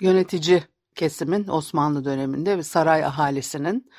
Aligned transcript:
yönetici 0.00 0.62
kesimin 0.94 1.48
Osmanlı 1.48 2.04
döneminde 2.04 2.58
ve 2.58 2.62
saray 2.62 3.04
ahalisinin 3.04 3.90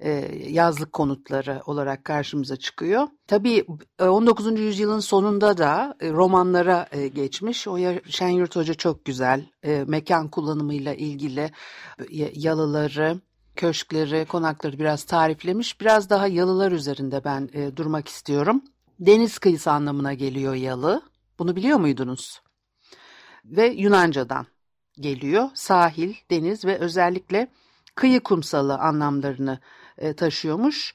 e, 0.00 0.10
yazlık 0.48 0.92
konutları 0.92 1.62
olarak 1.66 2.04
karşımıza 2.04 2.56
çıkıyor. 2.56 3.08
Tabii 3.26 3.66
19. 4.00 4.46
E, 4.46 4.62
yüzyılın 4.62 5.00
sonunda 5.00 5.58
da 5.58 5.94
romanlara 6.02 6.88
geçmiş. 7.14 7.68
O 7.68 7.78
Şenyurt 8.08 8.56
Hoca 8.56 8.74
çok 8.74 9.04
güzel 9.04 9.46
mekan 9.86 10.28
kullanımıyla 10.28 10.94
ilgili 10.94 11.50
yalıları, 12.34 13.20
köşkleri, 13.56 14.24
konakları 14.24 14.78
biraz 14.78 15.04
tariflemiş. 15.04 15.80
Biraz 15.80 16.10
daha 16.10 16.26
yalılar 16.26 16.72
üzerinde 16.72 17.24
ben 17.24 17.48
durmak 17.76 18.08
istiyorum. 18.08 18.62
Deniz 19.00 19.38
kıyısı 19.38 19.70
anlamına 19.70 20.14
geliyor 20.14 20.54
yalı. 20.54 21.02
Bunu 21.38 21.56
biliyor 21.56 21.78
muydunuz? 21.78 22.40
Ve 23.44 23.66
Yunanca'dan 23.66 24.46
geliyor. 25.00 25.48
Sahil, 25.54 26.14
deniz 26.30 26.64
ve 26.64 26.78
özellikle 26.78 27.48
kıyı 27.94 28.20
kumsalı 28.20 28.78
anlamlarını 28.78 29.58
e, 29.98 30.12
taşıyormuş. 30.12 30.94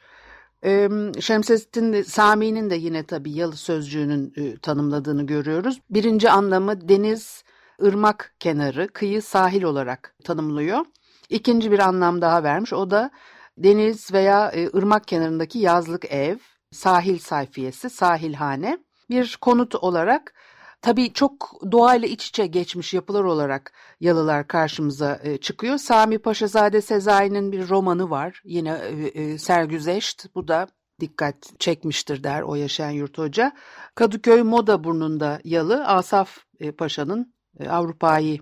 E, 0.63 0.89
Şemsettin 1.19 2.01
Sami'nin 2.01 2.69
de 2.69 2.75
yine 2.75 3.03
tabii 3.03 3.31
yalı 3.31 3.55
sözcüğünün 3.55 4.33
e, 4.37 4.57
tanımladığını 4.57 5.25
görüyoruz. 5.25 5.81
Birinci 5.89 6.29
anlamı 6.29 6.89
deniz, 6.89 7.43
ırmak 7.83 8.35
kenarı, 8.39 8.87
kıyı, 8.87 9.21
sahil 9.21 9.63
olarak 9.63 10.15
tanımlıyor. 10.23 10.85
İkinci 11.29 11.71
bir 11.71 11.79
anlam 11.79 12.21
daha 12.21 12.43
vermiş. 12.43 12.73
O 12.73 12.91
da 12.91 13.11
deniz 13.57 14.13
veya 14.13 14.49
e, 14.49 14.69
ırmak 14.77 15.07
kenarındaki 15.07 15.59
yazlık 15.59 16.05
ev, 16.05 16.37
sahil 16.71 17.19
sayfiyesi, 17.19 17.89
sahilhane. 17.89 18.77
Bir 19.09 19.37
konut 19.41 19.75
olarak 19.75 20.33
Tabii 20.81 21.13
çok 21.13 21.61
doğayla 21.71 22.07
iç 22.07 22.27
içe 22.27 22.47
geçmiş 22.47 22.93
yapılar 22.93 23.23
olarak 23.23 23.73
yalılar 23.99 24.47
karşımıza 24.47 25.19
e, 25.23 25.37
çıkıyor. 25.37 25.77
Sami 25.77 26.19
Paşazade 26.19 26.81
Sezai'nin 26.81 27.51
bir 27.51 27.69
romanı 27.69 28.09
var. 28.09 28.41
Yine 28.45 28.71
e, 29.13 29.37
Sergüzeşt. 29.37 30.25
Bu 30.35 30.47
da 30.47 30.67
dikkat 30.99 31.59
çekmiştir 31.59 32.23
der 32.23 32.41
o 32.41 32.55
yaşayan 32.55 32.89
yurt 32.89 33.17
hoca. 33.17 33.51
Kadıköy 33.95 34.41
Moda 34.43 34.83
burnunda 34.83 35.39
yalı 35.43 35.85
Asaf 35.85 36.37
Paşa'nın 36.77 37.33
Avrupa'yı 37.69 38.39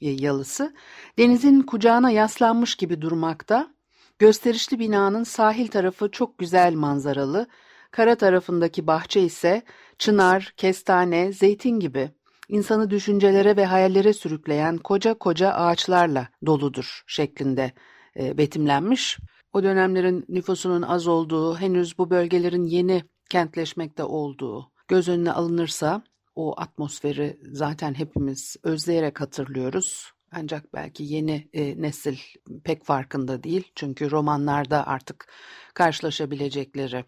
yalısı. 0.00 0.74
Denizin 1.18 1.62
kucağına 1.62 2.10
yaslanmış 2.10 2.74
gibi 2.74 3.00
durmakta. 3.00 3.74
Gösterişli 4.18 4.78
binanın 4.78 5.24
sahil 5.24 5.68
tarafı 5.68 6.10
çok 6.10 6.38
güzel 6.38 6.74
manzaralı. 6.74 7.46
Kara 7.90 8.14
tarafındaki 8.14 8.86
bahçe 8.86 9.20
ise 9.20 9.62
çınar, 9.98 10.52
kestane, 10.56 11.32
zeytin 11.32 11.80
gibi 11.80 12.10
insanı 12.48 12.90
düşüncelere 12.90 13.56
ve 13.56 13.64
hayallere 13.64 14.12
sürükleyen 14.12 14.78
koca 14.78 15.14
koca 15.14 15.50
ağaçlarla 15.52 16.28
doludur 16.46 17.02
şeklinde 17.06 17.72
e, 18.16 18.38
betimlenmiş. 18.38 19.18
O 19.52 19.62
dönemlerin 19.62 20.24
nüfusunun 20.28 20.82
az 20.82 21.06
olduğu, 21.06 21.56
henüz 21.56 21.98
bu 21.98 22.10
bölgelerin 22.10 22.64
yeni 22.64 23.02
kentleşmekte 23.30 24.04
olduğu 24.04 24.72
göz 24.88 25.08
önüne 25.08 25.32
alınırsa 25.32 26.02
o 26.34 26.60
atmosferi 26.60 27.40
zaten 27.52 27.94
hepimiz 27.94 28.56
özleyerek 28.62 29.20
hatırlıyoruz. 29.20 30.12
Ancak 30.32 30.74
belki 30.74 31.04
yeni 31.04 31.48
e, 31.52 31.82
nesil 31.82 32.18
pek 32.64 32.84
farkında 32.84 33.42
değil. 33.42 33.72
Çünkü 33.74 34.10
romanlarda 34.10 34.86
artık 34.86 35.32
karşılaşabilecekleri 35.74 37.04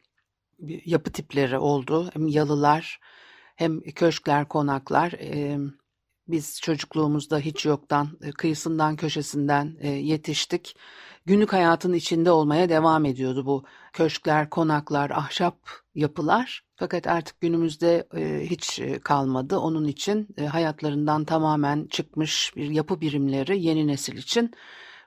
yapı 0.84 1.12
tipleri 1.12 1.58
oldu. 1.58 2.10
Hem 2.12 2.26
yalılar 2.26 3.00
hem 3.56 3.80
köşkler, 3.80 4.48
konaklar. 4.48 5.12
biz 6.28 6.60
çocukluğumuzda 6.60 7.38
hiç 7.38 7.66
yoktan, 7.66 8.18
kıyısından, 8.38 8.96
köşesinden 8.96 9.76
yetiştik. 9.82 10.76
Günlük 11.26 11.52
hayatın 11.52 11.92
içinde 11.92 12.30
olmaya 12.30 12.68
devam 12.68 13.04
ediyordu 13.04 13.46
bu 13.46 13.64
köşkler, 13.92 14.50
konaklar, 14.50 15.10
ahşap 15.10 15.56
yapılar. 15.94 16.64
Fakat 16.76 17.06
artık 17.06 17.40
günümüzde 17.40 18.06
hiç 18.50 18.82
kalmadı. 19.04 19.58
Onun 19.58 19.86
için 19.86 20.28
hayatlarından 20.50 21.24
tamamen 21.24 21.86
çıkmış 21.90 22.52
bir 22.56 22.70
yapı 22.70 23.00
birimleri 23.00 23.62
yeni 23.62 23.86
nesil 23.86 24.16
için 24.16 24.50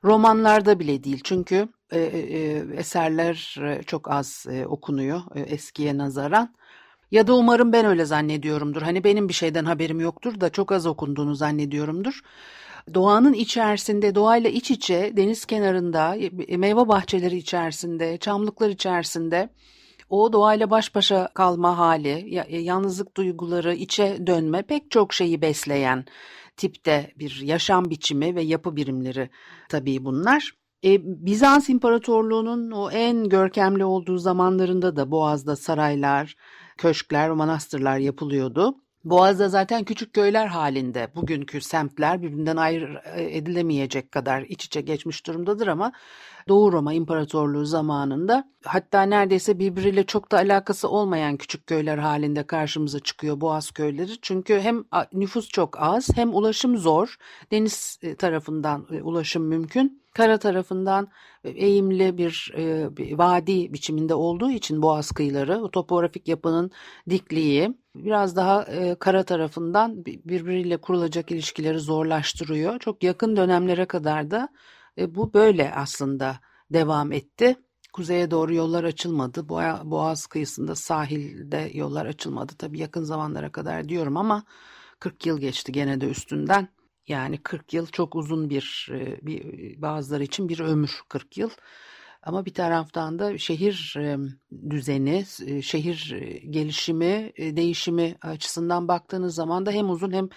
romanlarda 0.04 0.80
bile 0.80 1.04
değil. 1.04 1.22
Çünkü 1.24 1.68
e, 1.92 2.00
e, 2.00 2.58
eserler 2.78 3.60
çok 3.86 4.12
az 4.12 4.46
e, 4.50 4.66
okunuyor 4.66 5.22
e, 5.36 5.40
eskiye 5.40 5.98
nazaran. 5.98 6.56
Ya 7.12 7.28
da 7.28 7.36
umarım 7.36 7.74
ben 7.74 7.86
öyle 7.86 8.06
zannediyorumdur. 8.06 8.82
Hani 8.82 9.04
benim 9.04 9.30
bir 9.30 9.34
şeyden 9.34 9.66
haberim 9.66 10.00
yoktur 10.00 10.42
da 10.42 10.50
çok 10.50 10.72
az 10.72 10.86
okunduğunu 10.86 11.36
zannediyorumdur. 11.36 12.22
Doğanın 12.94 13.34
içerisinde, 13.34 14.16
doğayla 14.16 14.50
iç 14.50 14.72
içe, 14.72 15.14
deniz 15.18 15.46
kenarında, 15.46 16.16
meyve 16.58 16.88
bahçeleri 16.88 17.38
içerisinde, 17.38 18.18
çamlıklar 18.18 18.70
içerisinde 18.70 19.50
o 20.10 20.34
doğayla 20.34 20.70
baş 20.70 20.96
başa 20.96 21.30
kalma 21.34 21.78
hali, 21.78 22.44
yalnızlık 22.50 23.18
duyguları, 23.18 23.74
içe 23.74 24.28
dönme 24.28 24.62
pek 24.62 24.92
çok 24.92 25.14
şeyi 25.14 25.42
besleyen 25.42 26.06
tipte 26.58 27.12
bir 27.20 27.42
yaşam 27.44 27.90
biçimi 27.90 28.36
ve 28.36 28.42
yapı 28.42 28.76
birimleri 28.76 29.30
tabii 29.70 30.06
bunlar. 30.06 30.52
E, 30.84 30.98
Bizans 31.26 31.70
İmparatorluğu'nun 31.70 32.72
o 32.72 32.92
en 32.92 33.30
görkemli 33.30 33.86
olduğu 33.86 34.18
zamanlarında 34.18 34.96
da 34.96 35.12
Boğaz'da 35.12 35.56
saraylar, 35.56 36.36
köşkler, 36.78 37.30
manastırlar 37.30 37.98
yapılıyordu. 37.98 38.76
Boğaz'da 39.04 39.50
zaten 39.50 39.84
küçük 39.84 40.14
köyler 40.14 40.48
halinde 40.48 41.08
bugünkü 41.16 41.62
semtler 41.62 42.22
birbirinden 42.22 42.58
ayrı 42.58 43.02
e, 43.16 43.38
edilemeyecek 43.38 44.12
kadar 44.12 44.42
iç 44.42 44.66
içe 44.66 44.82
geçmiş 44.82 45.28
durumdadır 45.28 45.68
ama 45.68 45.92
Doğu 46.48 46.72
Roma 46.72 46.94
İmparatorluğu 46.94 47.66
zamanında 47.66 48.52
hatta 48.64 49.02
neredeyse 49.02 49.60
birbiriyle 49.60 50.06
çok 50.06 50.32
da 50.32 50.38
alakası 50.38 50.90
olmayan 50.90 51.38
küçük 51.38 51.68
köyler 51.68 51.98
halinde 51.98 52.44
karşımıza 52.44 53.00
çıkıyor 53.00 53.42
Boğaz 53.42 53.72
köyleri. 53.72 54.12
Çünkü 54.22 54.60
hem 54.60 54.84
nüfus 55.14 55.50
çok 55.50 55.82
az 55.82 56.10
hem 56.16 56.36
ulaşım 56.36 56.78
zor. 56.78 57.16
Deniz 57.52 58.00
e, 58.02 58.16
tarafından 58.16 58.88
e, 58.92 59.02
ulaşım 59.02 59.44
mümkün. 59.44 60.02
Kara 60.14 60.38
tarafından 60.38 61.08
eğimli 61.44 62.18
bir, 62.18 62.54
bir 62.98 63.18
vadi 63.18 63.74
biçiminde 63.74 64.14
olduğu 64.14 64.52
için 64.52 64.82
Boğaz 64.82 65.12
kıyıları, 65.12 65.62
o 65.62 65.72
topografik 65.72 66.28
yapının 66.28 66.72
dikliği 67.10 67.76
biraz 67.96 68.36
daha 68.36 68.64
e, 68.64 68.96
kara 68.96 69.24
tarafından 69.24 70.06
birbiriyle 70.06 70.78
kurulacak 70.78 71.32
ilişkileri 71.32 71.80
zorlaştırıyor. 71.80 72.80
Çok 72.80 73.04
yakın 73.04 73.36
dönemlere 73.38 73.86
kadar 73.86 74.32
da 74.32 74.50
e, 74.98 75.16
bu 75.16 75.34
böyle 75.34 75.74
aslında 75.76 76.40
devam 76.74 77.12
etti. 77.12 77.56
Kuzeye 77.94 78.32
doğru 78.32 78.54
yollar 78.54 78.84
açılmadı. 78.84 79.50
Boğaz 79.84 80.28
kıyısında 80.28 80.76
sahilde 80.76 81.72
yollar 81.74 82.06
açılmadı. 82.06 82.54
Tabii 82.58 82.80
yakın 82.80 83.04
zamanlara 83.04 83.52
kadar 83.52 83.90
diyorum 83.90 84.18
ama 84.18 84.44
40 85.00 85.26
yıl 85.26 85.40
geçti 85.40 85.72
gene 85.72 86.02
de 86.02 86.06
üstünden. 86.10 86.68
Yani 87.08 87.38
40 87.38 87.74
yıl 87.74 87.88
çok 87.88 88.16
uzun 88.16 88.50
bir, 88.50 88.90
e, 88.92 89.26
bir 89.26 89.82
bazıları 89.82 90.24
için 90.24 90.50
bir 90.50 90.60
ömür 90.60 91.00
40 91.10 91.38
yıl. 91.38 91.50
Ama 92.26 92.46
bir 92.46 92.54
taraftan 92.54 93.20
da 93.20 93.38
şehir 93.38 93.96
düzeni, 94.70 95.26
şehir 95.64 96.16
gelişimi, 96.50 97.32
değişimi 97.38 98.16
açısından 98.22 98.88
baktığınız 98.88 99.36
zaman 99.36 99.66
da 99.66 99.72
hem 99.72 99.90
uzun 99.90 100.12
hem 100.12 100.30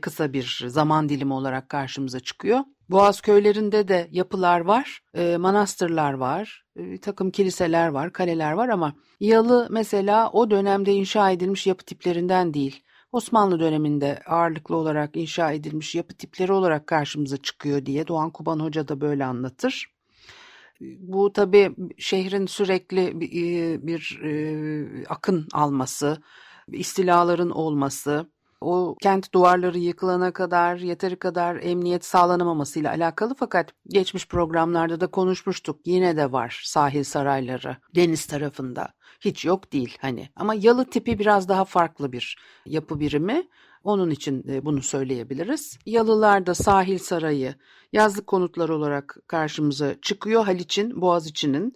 kısa 0.00 0.32
bir 0.32 0.64
zaman 0.66 1.08
dilimi 1.08 1.32
olarak 1.32 1.68
karşımıza 1.68 2.20
çıkıyor. 2.20 2.60
Boğaz 2.90 3.20
köylerinde 3.20 3.88
de 3.88 4.08
yapılar 4.10 4.60
var, 4.60 5.00
manastırlar 5.38 6.12
var, 6.12 6.64
takım 7.02 7.30
kiliseler 7.30 7.88
var, 7.88 8.12
kaleler 8.12 8.52
var 8.52 8.68
ama 8.68 8.94
Yalı 9.20 9.68
mesela 9.70 10.30
o 10.30 10.50
dönemde 10.50 10.92
inşa 10.92 11.30
edilmiş 11.30 11.66
yapı 11.66 11.84
tiplerinden 11.84 12.54
değil. 12.54 12.82
Osmanlı 13.12 13.60
döneminde 13.60 14.22
ağırlıklı 14.26 14.76
olarak 14.76 15.16
inşa 15.16 15.52
edilmiş 15.52 15.94
yapı 15.94 16.14
tipleri 16.14 16.52
olarak 16.52 16.86
karşımıza 16.86 17.36
çıkıyor 17.36 17.86
diye 17.86 18.06
Doğan 18.06 18.30
Kuban 18.30 18.60
Hoca 18.60 18.88
da 18.88 19.00
böyle 19.00 19.24
anlatır. 19.24 19.97
Bu 20.80 21.32
tabii 21.32 21.74
şehrin 21.98 22.46
sürekli 22.46 23.20
bir, 23.20 23.86
bir 23.86 24.20
e, 24.24 25.04
akın 25.08 25.48
alması, 25.52 26.22
istilaların 26.68 27.50
olması, 27.50 28.26
o 28.60 28.96
kent 29.02 29.34
duvarları 29.34 29.78
yıkılana 29.78 30.32
kadar 30.32 30.76
yeteri 30.76 31.16
kadar 31.16 31.56
emniyet 31.62 32.04
sağlanamamasıyla 32.04 32.90
alakalı 32.90 33.34
fakat 33.34 33.72
geçmiş 33.88 34.28
programlarda 34.28 35.00
da 35.00 35.06
konuşmuştuk. 35.06 35.80
Yine 35.84 36.16
de 36.16 36.32
var 36.32 36.62
sahil 36.64 37.04
sarayları 37.04 37.76
deniz 37.94 38.26
tarafında. 38.26 38.88
Hiç 39.20 39.44
yok 39.44 39.72
değil 39.72 39.98
hani 40.00 40.28
ama 40.36 40.54
yalı 40.54 40.84
tipi 40.84 41.18
biraz 41.18 41.48
daha 41.48 41.64
farklı 41.64 42.12
bir 42.12 42.38
yapı 42.66 43.00
birimi. 43.00 43.48
Onun 43.84 44.10
için 44.10 44.44
e, 44.48 44.64
bunu 44.64 44.82
söyleyebiliriz. 44.82 45.78
Yalılarda 45.86 46.54
sahil 46.54 46.98
sarayı 46.98 47.54
yazlık 47.92 48.26
konutlar 48.26 48.68
olarak 48.68 49.16
karşımıza 49.26 50.00
çıkıyor. 50.02 50.44
Haliç'in, 50.44 51.00
Boğaziçi'nin 51.00 51.74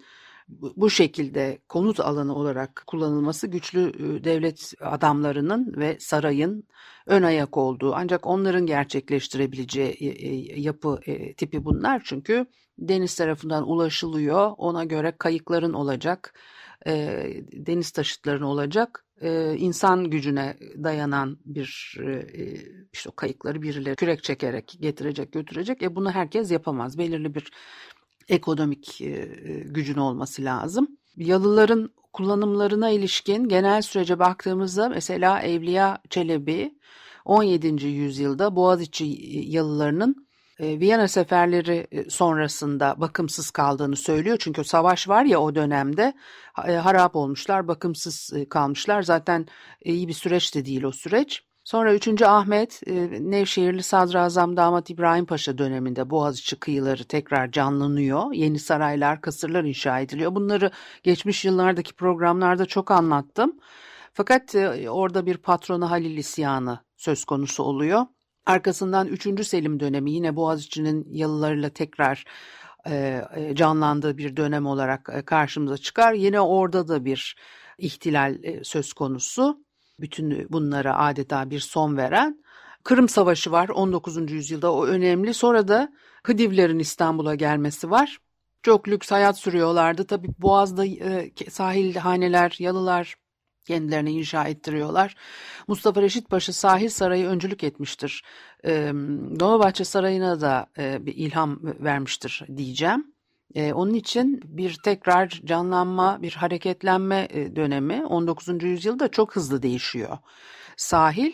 bu 0.49 0.90
şekilde 0.90 1.58
konut 1.69 2.00
alanı 2.00 2.34
olarak 2.34 2.84
kullanılması 2.87 3.46
güçlü 3.46 3.88
e, 3.88 4.25
devlet 4.25 4.72
adamlarının 4.81 5.75
ve 5.76 5.96
sarayın 6.00 6.64
ön 7.06 7.22
ayak 7.22 7.56
olduğu 7.56 7.94
ancak 7.94 8.26
onların 8.26 8.66
gerçekleştirebileceği 8.66 9.90
e, 9.90 10.60
yapı 10.60 11.00
tipi 11.37 11.64
bunlar 11.64 12.02
çünkü 12.04 12.46
deniz 12.78 13.14
tarafından 13.14 13.69
ulaşılıyor 13.69 14.52
ona 14.56 14.84
göre 14.84 15.12
kayıkların 15.19 15.72
olacak 15.72 16.34
deniz 17.52 17.90
taşıtların 17.90 18.43
olacak 18.43 19.01
e, 19.23 19.57
insan 19.59 20.11
gücüne 20.11 20.57
dayanan 20.85 21.39
bir 21.45 21.97
e, 22.01 22.27
işte 22.93 23.09
o 23.09 23.13
kayıkları 23.13 23.63
birileri 23.63 23.97
kürek 23.97 24.23
çekerek 24.23 24.77
getirecek 24.81 25.33
götürecek. 25.33 25.83
E 25.83 25.97
bunu 25.97 26.11
herkes 26.11 26.51
yapamaz. 26.51 26.99
Belirli 26.99 27.35
bir 27.35 27.53
ekonomik 28.29 29.01
e, 29.01 29.29
gücün 29.65 29.97
olması 29.97 30.45
lazım. 30.45 30.89
Yalıların 31.17 31.91
kullanımlarına 32.13 32.91
ilişkin 32.91 33.49
genel 33.49 33.83
sürece 33.83 34.19
baktığımızda 34.19 34.89
mesela 34.89 35.43
Evliya 35.43 35.99
Çelebi 36.11 36.79
17. 37.25 37.87
yüzyılda 37.87 38.57
Boğaziçi 38.57 39.05
yalılarının 39.49 40.11
e, 40.11 40.31
Viyana 40.62 41.09
seferleri 41.09 41.87
e, 41.93 42.11
sonrasında 42.11 42.94
bakımsız 42.99 43.50
kaldığını 43.50 43.97
söylüyor. 43.97 44.37
Çünkü 44.41 44.64
savaş 44.64 45.09
var 45.09 45.25
ya 45.25 45.41
o 45.41 45.55
dönemde 45.55 46.14
e, 46.67 46.73
harap 46.73 47.17
olmuşlar, 47.17 47.69
bakımsız 47.69 48.32
kalmışlar. 48.50 49.03
Zaten 49.03 49.47
iyi 49.85 50.09
bir 50.09 50.12
süreç 50.12 50.55
de 50.55 50.64
değil 50.64 50.82
o 50.82 50.93
süreç. 50.93 51.44
Sonra 51.64 51.94
3. 51.94 52.23
Ahmet 52.23 52.82
Nevşehirli 53.20 53.82
Sadrazam 53.82 54.56
Damat 54.56 54.91
İbrahim 54.91 55.26
Paşa 55.26 55.59
döneminde 55.59 56.11
Boğaziçi 56.11 56.56
kıyıları 56.56 57.05
tekrar 57.05 57.50
canlanıyor. 57.50 58.32
Yeni 58.32 58.59
saraylar, 58.59 59.20
kasırlar 59.20 59.64
inşa 59.64 60.00
ediliyor. 60.00 60.35
Bunları 60.35 60.70
geçmiş 61.03 61.44
yıllardaki 61.44 61.93
programlarda 61.93 62.67
çok 62.67 62.91
anlattım. 62.91 63.56
Fakat 64.12 64.55
orada 64.88 65.26
bir 65.26 65.37
patronu 65.37 65.91
Halil 65.91 66.17
isyanı 66.17 66.79
söz 66.97 67.25
konusu 67.25 67.62
oluyor. 67.62 68.06
Arkasından 68.47 69.06
3. 69.06 69.47
Selim 69.47 69.81
dönemi 69.81 70.12
yine 70.12 70.37
Boğaziçi'nin 70.37 71.06
yalılarıyla 71.11 71.71
tekrar 71.71 72.25
e, 72.87 73.23
e, 73.37 73.55
canlandığı 73.55 74.19
bir 74.19 74.37
dönem 74.37 74.67
olarak 74.67 75.09
e, 75.12 75.23
karşımıza 75.23 75.79
çıkar. 75.79 76.12
Yine 76.12 76.41
orada 76.41 76.89
da 76.89 77.05
bir 77.05 77.37
ihtilal 77.79 78.39
söz 78.62 78.93
konusu. 78.93 79.65
Bütün 80.00 80.47
bunlara 80.50 80.99
adeta 80.99 81.50
bir 81.50 81.61
son 81.61 81.97
veren. 81.97 82.44
Kırım 82.85 83.09
Savaşı 83.09 83.53
var 83.53 83.69
19. 83.69 84.33
yüzyılda 84.33 84.73
o 84.73 84.87
önemli. 84.87 85.35
Sonra 85.35 85.69
da 85.69 85.93
Hıdivlerin 86.25 86.79
İstanbul'a 86.79 87.35
gelmesi 87.35 87.91
var. 87.91 88.19
Çok 88.62 88.88
lüks 88.88 89.11
hayat 89.11 89.38
sürüyorlardı. 89.38 90.06
Tabi 90.06 90.29
Boğaz'da 90.38 90.87
e, 90.87 91.33
sahil 91.50 91.97
haneler, 91.97 92.56
yalılar 92.59 93.15
kendilerini 93.64 94.12
inşa 94.12 94.44
ettiriyorlar. 94.44 95.14
Mustafa 95.69 96.03
Reşit 96.03 96.29
Paşa 96.29 96.53
Sahil 96.53 96.88
Sarayı 96.88 97.26
öncülük 97.26 97.64
etmiştir. 97.64 98.23
E, 98.64 98.70
Dolmabahçe 99.41 99.85
Sarayı'na 99.85 100.41
da 100.41 100.67
e, 100.79 101.06
bir 101.06 101.14
ilham 101.14 101.61
vermiştir 101.62 102.44
diyeceğim. 102.56 103.12
E, 103.55 103.73
onun 103.73 103.94
için 103.94 104.41
bir 104.44 104.79
tekrar 104.85 105.29
canlanma, 105.44 106.23
bir 106.23 106.32
hareketlenme 106.32 107.29
dönemi 107.56 108.06
19. 108.06 108.62
yüzyılda 108.62 109.09
çok 109.09 109.37
hızlı 109.37 109.62
değişiyor. 109.62 110.19
Sahil 110.76 111.32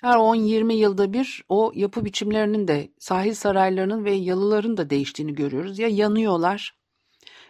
her 0.00 0.16
10-20 0.16 0.72
yılda 0.72 1.12
bir 1.12 1.44
o 1.48 1.72
yapı 1.74 2.04
biçimlerinin 2.04 2.68
de 2.68 2.88
sahil 2.98 3.34
saraylarının 3.34 4.04
ve 4.04 4.12
yalıların 4.12 4.76
da 4.76 4.90
değiştiğini 4.90 5.34
görüyoruz. 5.34 5.78
Ya 5.78 5.88
yanıyorlar 5.88 6.74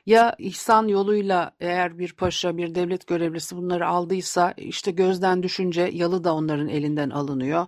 ya 0.07 0.35
ihsan 0.39 0.89
yoluyla 0.89 1.53
eğer 1.61 1.99
bir 1.99 2.13
paşa, 2.13 2.57
bir 2.57 2.75
devlet 2.75 3.07
görevlisi 3.07 3.57
bunları 3.57 3.89
aldıysa 3.89 4.55
işte 4.57 4.91
gözden 4.91 5.43
düşünce 5.43 5.91
yalı 5.93 6.25
da 6.25 6.35
onların 6.35 6.69
elinden 6.69 7.11
alınıyor. 7.11 7.67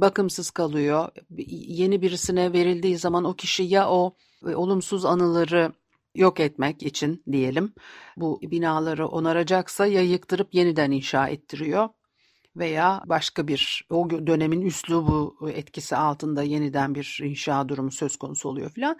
Bakımsız 0.00 0.50
kalıyor. 0.50 1.08
Yeni 1.48 2.02
birisine 2.02 2.52
verildiği 2.52 2.98
zaman 2.98 3.24
o 3.24 3.34
kişi 3.34 3.62
ya 3.62 3.90
o 3.90 4.14
e, 4.46 4.54
olumsuz 4.54 5.04
anıları 5.04 5.72
yok 6.14 6.40
etmek 6.40 6.82
için 6.82 7.22
diyelim 7.32 7.72
bu 8.16 8.40
binaları 8.42 9.08
onaracaksa 9.08 9.86
ya 9.86 10.02
yıktırıp 10.02 10.54
yeniden 10.54 10.90
inşa 10.90 11.28
ettiriyor 11.28 11.88
veya 12.58 13.02
başka 13.06 13.48
bir 13.48 13.86
o 13.90 14.10
dönemin 14.10 14.60
üslubu 14.60 15.36
etkisi 15.54 15.96
altında 15.96 16.42
yeniden 16.42 16.94
bir 16.94 17.20
inşa 17.22 17.68
durumu 17.68 17.90
söz 17.90 18.16
konusu 18.16 18.48
oluyor 18.48 18.70
filan. 18.70 18.98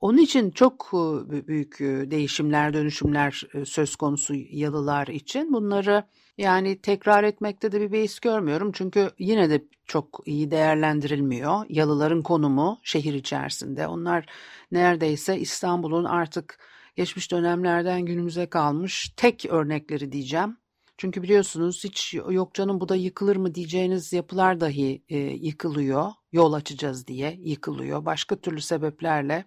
Onun 0.00 0.18
için 0.18 0.50
çok 0.50 0.90
e, 0.92 1.46
büyük 1.48 1.80
e, 1.80 2.10
değişimler, 2.10 2.74
dönüşümler 2.74 3.42
e, 3.54 3.64
söz 3.64 3.96
konusu 3.96 4.34
yalılar 4.34 5.06
için. 5.06 5.52
Bunları 5.52 6.04
yani 6.38 6.80
tekrar 6.80 7.24
etmekte 7.24 7.72
de 7.72 7.80
bir 7.80 7.92
beis 7.92 8.20
görmüyorum. 8.20 8.72
Çünkü 8.72 9.10
yine 9.18 9.50
de 9.50 9.64
çok 9.86 10.22
iyi 10.26 10.50
değerlendirilmiyor. 10.50 11.66
Yalıların 11.68 12.22
konumu 12.22 12.78
şehir 12.82 13.14
içerisinde. 13.14 13.86
Onlar 13.86 14.26
neredeyse 14.72 15.38
İstanbul'un 15.38 16.04
artık 16.04 16.58
geçmiş 16.96 17.32
dönemlerden 17.32 18.06
günümüze 18.06 18.46
kalmış 18.46 19.12
tek 19.16 19.46
örnekleri 19.46 20.12
diyeceğim. 20.12 20.56
Çünkü 20.98 21.22
biliyorsunuz 21.22 21.84
hiç 21.84 22.14
yok 22.14 22.54
canım 22.54 22.80
bu 22.80 22.88
da 22.88 22.96
yıkılır 22.96 23.36
mı 23.36 23.54
diyeceğiniz 23.54 24.12
yapılar 24.12 24.60
dahi 24.60 25.02
e, 25.08 25.18
yıkılıyor. 25.18 26.12
Yol 26.32 26.52
açacağız 26.52 27.06
diye 27.06 27.36
yıkılıyor. 27.40 28.04
Başka 28.04 28.36
türlü 28.36 28.60
sebeplerle 28.60 29.44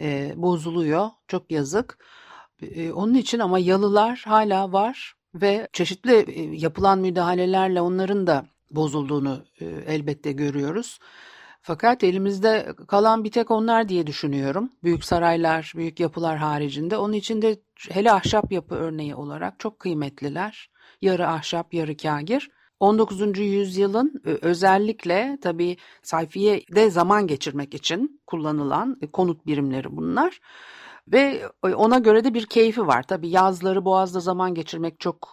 e, 0.00 0.32
bozuluyor. 0.36 1.10
Çok 1.28 1.52
yazık. 1.52 1.98
E, 2.62 2.92
onun 2.92 3.14
için 3.14 3.38
ama 3.38 3.58
yalılar 3.58 4.22
hala 4.26 4.72
var 4.72 5.14
ve 5.34 5.68
çeşitli 5.72 6.12
e, 6.12 6.42
yapılan 6.56 6.98
müdahalelerle 6.98 7.80
onların 7.80 8.26
da 8.26 8.46
bozulduğunu 8.70 9.44
e, 9.60 9.64
elbette 9.66 10.32
görüyoruz. 10.32 10.98
Fakat 11.66 12.04
elimizde 12.04 12.74
kalan 12.88 13.24
bir 13.24 13.30
tek 13.30 13.50
onlar 13.50 13.88
diye 13.88 14.06
düşünüyorum. 14.06 14.70
Büyük 14.82 15.04
saraylar, 15.04 15.72
büyük 15.76 16.00
yapılar 16.00 16.36
haricinde. 16.36 16.96
Onun 16.96 17.12
için 17.12 17.42
de 17.42 17.56
hele 17.90 18.12
ahşap 18.12 18.52
yapı 18.52 18.74
örneği 18.74 19.14
olarak 19.14 19.60
çok 19.60 19.78
kıymetliler. 19.78 20.70
Yarı 21.02 21.28
ahşap, 21.28 21.74
yarı 21.74 21.96
kagir. 21.96 22.50
19. 22.80 23.38
yüzyılın 23.38 24.22
özellikle 24.24 25.38
tabii 25.42 25.76
sayfiyede 26.02 26.90
zaman 26.90 27.26
geçirmek 27.26 27.74
için 27.74 28.20
kullanılan 28.26 29.00
konut 29.12 29.46
birimleri 29.46 29.96
bunlar. 29.96 30.40
Ve 31.12 31.42
e, 31.64 31.74
ona 31.74 31.98
göre 31.98 32.24
de 32.24 32.34
bir 32.34 32.46
keyfi 32.46 32.86
var. 32.86 33.02
Tabi 33.02 33.28
yazları 33.28 33.84
Boğaz'da 33.84 34.20
zaman 34.20 34.54
geçirmek 34.54 35.00
çok 35.00 35.32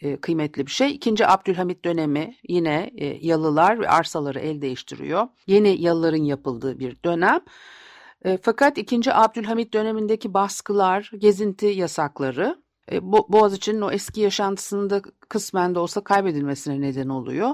e, 0.00 0.08
e, 0.08 0.20
kıymetli 0.20 0.66
bir 0.66 0.70
şey. 0.70 0.90
İkinci 0.90 1.26
Abdülhamit 1.26 1.84
dönemi 1.84 2.34
yine 2.48 2.90
yalılar 3.20 3.80
ve 3.80 3.88
arsaları 3.88 4.38
el 4.38 4.62
değiştiriyor. 4.62 5.28
Yeni 5.46 5.82
yalıların 5.82 6.24
yapıldığı 6.24 6.78
bir 6.78 7.02
dönem. 7.04 7.40
Fakat 8.42 8.78
ikinci 8.78 9.14
Abdülhamit 9.14 9.74
dönemindeki 9.74 10.34
baskılar, 10.34 11.10
gezinti 11.18 11.66
yasakları 11.66 12.62
Boğaziçi'nin 13.02 13.80
o 13.80 13.90
eski 13.90 14.20
yaşantısını 14.20 14.90
da 14.90 15.02
kısmen 15.28 15.74
de 15.74 15.78
olsa 15.78 16.00
kaybedilmesine 16.00 16.80
neden 16.80 17.08
oluyor. 17.08 17.50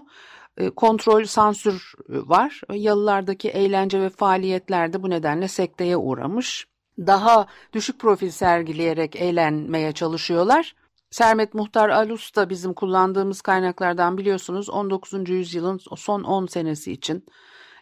Kontrol, 0.76 1.24
sansür 1.24 1.92
var. 2.08 2.60
Yalılardaki 2.72 3.48
eğlence 3.48 4.00
ve 4.00 4.08
faaliyetler 4.08 4.92
de 4.92 5.02
bu 5.02 5.10
nedenle 5.10 5.48
sekteye 5.48 5.96
uğramış. 5.96 6.66
Daha 6.98 7.46
düşük 7.72 8.00
profil 8.00 8.30
sergileyerek 8.30 9.16
eğlenmeye 9.16 9.92
çalışıyorlar. 9.92 10.74
Sermet 11.10 11.54
Muhtar 11.54 11.88
Alus 11.88 12.36
da 12.36 12.50
bizim 12.50 12.74
kullandığımız 12.74 13.40
kaynaklardan 13.40 14.18
biliyorsunuz 14.18 14.70
19. 14.70 15.28
yüzyılın 15.30 15.80
son 15.96 16.22
10 16.22 16.46
senesi 16.46 16.92
için 16.92 17.26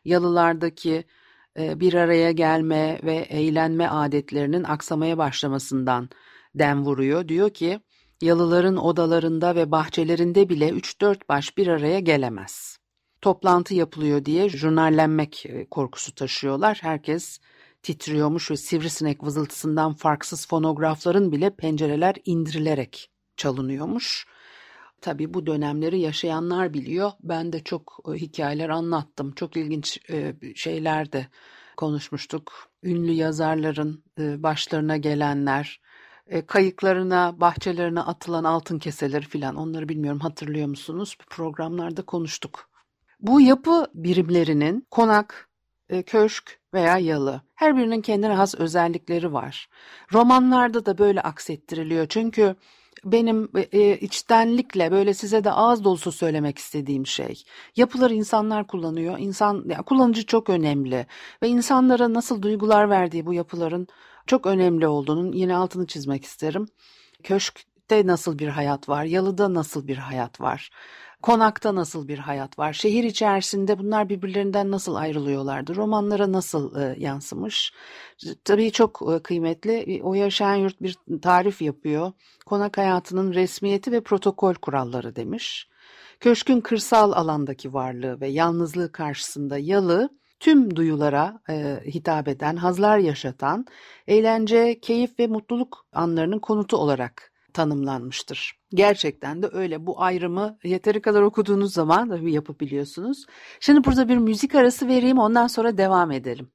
yalılardaki 0.04 1.04
e, 1.58 1.80
bir 1.80 1.94
araya 1.94 2.32
gelme 2.32 3.00
ve 3.02 3.14
eğlenme 3.14 3.88
adetlerinin 3.88 4.64
aksamaya 4.64 5.18
başlamasından 5.18 6.08
dem 6.54 6.84
vuruyor. 6.84 7.28
Diyor 7.28 7.50
ki 7.50 7.80
yalıların 8.20 8.76
odalarında 8.76 9.54
ve 9.54 9.70
bahçelerinde 9.70 10.48
bile 10.48 10.68
3-4 10.68 11.28
baş 11.28 11.58
bir 11.58 11.66
araya 11.66 12.00
gelemez. 12.00 12.78
Toplantı 13.20 13.74
yapılıyor 13.74 14.24
diye 14.24 14.48
jurnallenmek 14.48 15.46
e, 15.46 15.68
korkusu 15.68 16.14
taşıyorlar. 16.14 16.78
Herkes 16.82 17.38
titriyormuş 17.82 18.50
ve 18.50 18.56
sivrisinek 18.56 19.24
vızıltısından 19.24 19.94
farksız 19.94 20.46
fonografların 20.46 21.32
bile 21.32 21.56
pencereler 21.56 22.16
indirilerek 22.24 23.10
çalınıyormuş. 23.36 24.26
Tabii 25.00 25.34
bu 25.34 25.46
dönemleri 25.46 26.00
yaşayanlar 26.00 26.74
biliyor. 26.74 27.12
Ben 27.22 27.52
de 27.52 27.64
çok 27.64 27.98
e, 28.08 28.12
hikayeler 28.12 28.68
anlattım. 28.68 29.32
Çok 29.32 29.56
ilginç 29.56 30.10
e, 30.10 30.34
şeyler 30.54 31.12
de 31.12 31.26
konuşmuştuk. 31.76 32.52
Ünlü 32.82 33.12
yazarların 33.12 34.04
e, 34.18 34.42
başlarına 34.42 34.96
gelenler, 34.96 35.80
kayıklarına, 36.46 37.40
bahçelerine 37.40 38.00
atılan 38.00 38.44
altın 38.44 38.78
keseleri 38.78 39.26
filan 39.26 39.56
onları 39.56 39.88
bilmiyorum 39.88 40.20
hatırlıyor 40.20 40.66
musunuz? 40.66 41.16
Programlarda 41.30 42.02
konuştuk. 42.02 42.70
Bu 43.20 43.40
yapı 43.40 43.86
birimlerinin 43.94 44.86
konak, 44.90 45.48
köşk 46.06 46.61
veya 46.74 46.98
yalı. 46.98 47.40
Her 47.54 47.76
birinin 47.76 48.00
kendine 48.00 48.32
has 48.32 48.54
özellikleri 48.54 49.32
var. 49.32 49.68
Romanlarda 50.12 50.86
da 50.86 50.98
böyle 50.98 51.20
aksettiriliyor. 51.20 52.06
Çünkü 52.08 52.56
benim 53.04 53.50
e, 53.72 53.96
içtenlikle 53.96 54.92
böyle 54.92 55.14
size 55.14 55.44
de 55.44 55.52
ağız 55.52 55.84
dolusu 55.84 56.12
söylemek 56.12 56.58
istediğim 56.58 57.06
şey. 57.06 57.42
Yapıları 57.76 58.14
insanlar 58.14 58.66
kullanıyor. 58.66 59.18
İnsan 59.18 59.64
yani 59.68 59.82
kullanıcı 59.82 60.26
çok 60.26 60.50
önemli 60.50 61.06
ve 61.42 61.48
insanlara 61.48 62.12
nasıl 62.12 62.42
duygular 62.42 62.90
verdiği 62.90 63.26
bu 63.26 63.34
yapıların 63.34 63.86
çok 64.26 64.46
önemli 64.46 64.86
olduğunun 64.86 65.32
yine 65.32 65.56
altını 65.56 65.86
çizmek 65.86 66.24
isterim. 66.24 66.66
Köşkte 67.22 68.06
nasıl 68.06 68.38
bir 68.38 68.48
hayat 68.48 68.88
var? 68.88 69.04
Yalıda 69.04 69.54
nasıl 69.54 69.86
bir 69.86 69.96
hayat 69.96 70.40
var? 70.40 70.70
Konakta 71.22 71.74
nasıl 71.74 72.08
bir 72.08 72.18
hayat 72.18 72.58
var? 72.58 72.72
Şehir 72.72 73.04
içerisinde 73.04 73.78
bunlar 73.78 74.08
birbirlerinden 74.08 74.70
nasıl 74.70 74.94
ayrılıyorlardı? 74.94 75.76
Romanlara 75.76 76.32
nasıl 76.32 76.76
e, 76.80 76.94
yansımış? 76.98 77.72
Tabii 78.44 78.72
çok 78.72 79.02
e, 79.12 79.22
kıymetli. 79.22 80.00
O 80.02 80.14
yaşayan 80.14 80.56
yurt 80.56 80.82
bir 80.82 80.96
tarif 81.22 81.62
yapıyor. 81.62 82.12
Konak 82.46 82.78
hayatının 82.78 83.34
resmiyeti 83.34 83.92
ve 83.92 84.00
protokol 84.00 84.54
kuralları 84.54 85.16
demiş. 85.16 85.68
Köşkün 86.20 86.60
kırsal 86.60 87.12
alandaki 87.12 87.74
varlığı 87.74 88.20
ve 88.20 88.28
yalnızlığı 88.28 88.92
karşısında 88.92 89.58
yalı 89.58 90.08
tüm 90.40 90.76
duyulara 90.76 91.40
e, 91.50 91.80
hitap 91.86 92.28
eden, 92.28 92.56
hazlar 92.56 92.98
yaşatan, 92.98 93.66
eğlence, 94.06 94.80
keyif 94.80 95.18
ve 95.18 95.26
mutluluk 95.26 95.86
anlarının 95.92 96.38
konutu 96.38 96.76
olarak 96.76 97.32
tanımlanmıştır. 97.52 98.61
Gerçekten 98.74 99.42
de 99.42 99.48
öyle. 99.52 99.86
Bu 99.86 100.02
ayrımı 100.02 100.58
yeteri 100.64 101.02
kadar 101.02 101.22
okuduğunuz 101.22 101.72
zaman 101.72 102.08
tabii 102.08 102.32
yapabiliyorsunuz. 102.32 103.26
Şimdi 103.60 103.84
burada 103.84 104.08
bir 104.08 104.16
müzik 104.16 104.54
arası 104.54 104.88
vereyim 104.88 105.18
ondan 105.18 105.46
sonra 105.46 105.78
devam 105.78 106.10
edelim. 106.10 106.50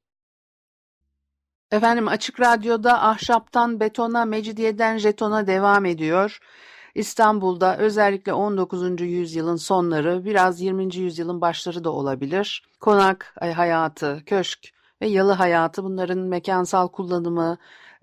Efendim 1.71 2.07
Açık 2.07 2.39
Radyo'da 2.39 3.03
ahşaptan 3.03 3.79
betona, 3.79 4.25
mecidiyeden 4.25 4.97
jetona 4.97 5.47
devam 5.47 5.85
ediyor. 5.85 6.39
İstanbul'da 6.95 7.77
özellikle 7.77 8.33
19. 8.33 9.01
yüzyılın 9.01 9.55
sonları, 9.55 10.25
biraz 10.25 10.61
20. 10.61 10.95
yüzyılın 10.95 11.41
başları 11.41 11.83
da 11.83 11.91
olabilir. 11.91 12.63
Konak 12.79 13.35
hayatı, 13.55 14.23
köşk 14.25 14.73
ve 15.01 15.07
yalı 15.07 15.31
hayatı 15.31 15.83
bunların 15.83 16.19
mekansal 16.19 16.87
kullanımı, 16.87 17.57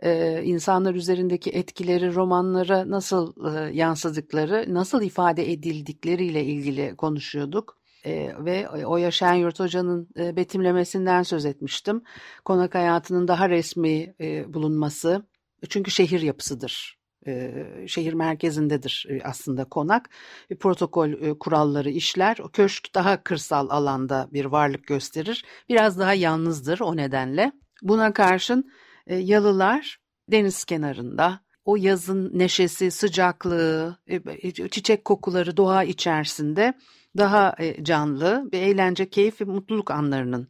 e, 0.04 0.42
insanlar 0.44 0.94
üzerindeki 0.94 1.50
etkileri 1.50 2.14
romanlara 2.14 2.90
nasıl 2.90 3.54
e, 3.54 3.76
yansıdıkları, 3.76 4.74
nasıl 4.74 5.02
ifade 5.02 5.52
edildikleriyle 5.52 6.44
ilgili 6.44 6.96
konuşuyorduk. 6.96 7.78
E, 8.04 8.32
ve 8.38 8.68
o 8.68 8.96
yaşayan 8.96 9.34
yurt 9.34 9.60
hocanın 9.60 10.08
e, 10.18 10.36
betimlemesinden 10.36 11.22
söz 11.22 11.44
etmiştim. 11.44 12.02
Konak 12.44 12.74
hayatının 12.74 13.28
daha 13.28 13.48
resmi 13.48 14.14
e, 14.20 14.54
bulunması, 14.54 15.26
çünkü 15.68 15.90
şehir 15.90 16.20
yapısıdır. 16.20 16.98
E, 17.26 17.64
şehir 17.86 18.12
merkezindedir 18.12 19.06
e, 19.10 19.20
aslında 19.24 19.64
konak. 19.64 20.10
E, 20.50 20.56
protokol 20.56 21.08
e, 21.08 21.38
kuralları 21.38 21.90
işler. 21.90 22.36
O 22.42 22.48
köşk 22.48 22.94
daha 22.94 23.22
kırsal 23.22 23.70
alanda 23.70 24.28
bir 24.32 24.44
varlık 24.44 24.86
gösterir. 24.86 25.44
Biraz 25.68 25.98
daha 25.98 26.14
yalnızdır 26.14 26.80
o 26.80 26.96
nedenle. 26.96 27.52
Buna 27.82 28.12
karşın 28.12 28.70
e, 29.06 29.16
yalılar 29.16 29.98
deniz 30.30 30.64
kenarında 30.64 31.40
o 31.64 31.76
yazın 31.76 32.38
neşesi, 32.38 32.90
sıcaklığı, 32.90 33.98
e, 34.06 34.20
e, 34.26 34.52
çiçek 34.52 35.04
kokuları 35.04 35.56
doğa 35.56 35.84
içerisinde 35.84 36.74
daha 37.16 37.56
canlı 37.82 38.48
ve 38.52 38.58
eğlence, 38.58 39.10
keyif 39.10 39.40
ve 39.40 39.44
mutluluk 39.44 39.90
anlarının 39.90 40.48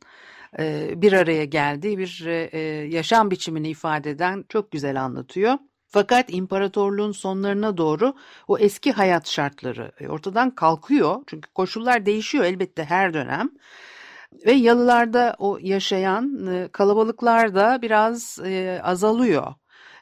bir 1.03 1.13
araya 1.13 1.45
geldiği 1.45 1.99
bir 1.99 2.25
yaşam 2.85 3.31
biçimini 3.31 3.69
ifade 3.69 4.11
eden 4.11 4.45
çok 4.49 4.71
güzel 4.71 5.03
anlatıyor. 5.03 5.59
Fakat 5.89 6.35
imparatorluğun 6.35 7.13
sonlarına 7.13 7.77
doğru 7.77 8.15
o 8.49 8.59
eski 8.59 8.93
hayat 8.93 9.29
şartları 9.29 9.93
ortadan 10.09 10.55
kalkıyor. 10.55 11.23
Çünkü 11.27 11.51
koşullar 11.51 12.07
değişiyor 12.07 12.45
elbette 12.45 12.85
her 12.85 13.15
dönem. 13.15 13.51
Ve 14.47 14.53
yalılarda 14.53 15.37
o 15.39 15.59
yaşayan 15.61 16.47
e, 16.47 16.69
kalabalıklar 16.69 17.55
da 17.55 17.83
biraz 17.83 18.39
e, 18.45 18.81
azalıyor 18.83 19.55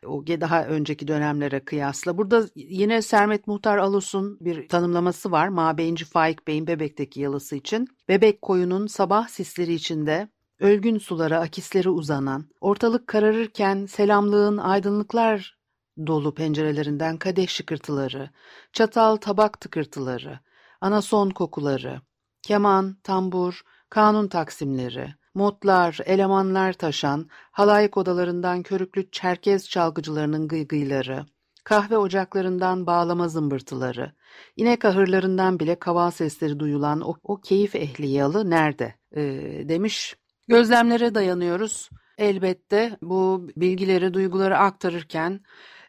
o 0.06 0.26
daha 0.26 0.64
önceki 0.66 1.08
dönemlere 1.08 1.64
kıyasla. 1.64 2.18
Burada 2.18 2.48
yine 2.54 3.02
Sermet 3.02 3.46
Muhtar 3.46 3.78
Alus'un 3.78 4.38
bir 4.40 4.68
tanımlaması 4.68 5.30
var. 5.30 5.48
Mabeyinci 5.48 6.04
Faik 6.04 6.48
Bey'in 6.48 6.66
Bebek'teki 6.66 7.20
yalısı 7.20 7.56
için. 7.56 7.88
Bebek 8.08 8.42
koyunun 8.42 8.86
sabah 8.86 9.28
sisleri 9.28 9.74
içinde 9.74 10.28
ölgün 10.60 10.98
sulara 10.98 11.40
akisleri 11.40 11.90
uzanan, 11.90 12.48
ortalık 12.60 13.06
kararırken 13.06 13.86
selamlığın 13.86 14.58
aydınlıklar 14.58 15.58
dolu 16.06 16.34
pencerelerinden 16.34 17.16
kadeh 17.16 17.48
şıkırtıları, 17.48 18.30
çatal 18.72 19.16
tabak 19.16 19.60
tıkırtıları, 19.60 20.40
anason 20.80 21.30
kokuları, 21.30 22.00
keman, 22.42 22.96
tambur, 23.04 23.62
kanun 23.92 24.28
taksimleri, 24.28 25.14
modlar, 25.34 25.99
elemanlar 26.04 26.72
taşan, 26.72 27.28
halayık 27.50 27.96
odalarından 27.96 28.62
körüklü 28.62 29.11
çerkez 29.11 29.68
çalgıcılarının 29.68 30.49
gıygıyları, 30.49 31.26
kahve 31.64 31.96
ocaklarından 31.96 32.87
bağlama 32.87 33.28
zımbırtıları, 33.28 34.12
inek 34.56 34.84
ahırlarından 34.84 35.61
bile 35.61 35.78
kaval 35.78 36.11
sesleri 36.11 36.58
duyulan 36.58 37.00
o, 37.00 37.14
o 37.22 37.40
keyif 37.40 37.75
ehli 37.75 38.06
yalı 38.06 38.50
nerede 38.50 38.94
e, 39.16 39.22
demiş. 39.68 40.16
Gözlemlere 40.49 41.14
dayanıyoruz. 41.14 41.90
Elbette 42.18 42.96
bu 43.02 43.49
bilgileri, 43.56 44.14
duyguları 44.14 44.58
aktarırken 44.58 45.40